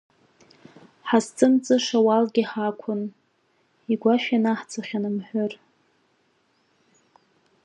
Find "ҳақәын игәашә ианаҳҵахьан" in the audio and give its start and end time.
2.51-5.03